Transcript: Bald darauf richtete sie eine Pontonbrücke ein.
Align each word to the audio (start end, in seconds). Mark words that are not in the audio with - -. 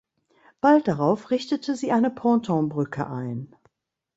Bald 0.61 0.87
darauf 0.87 1.29
richtete 1.29 1.75
sie 1.75 1.91
eine 1.91 2.09
Pontonbrücke 2.09 3.05
ein. 3.07 3.55